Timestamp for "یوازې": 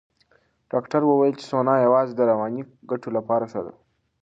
1.85-2.13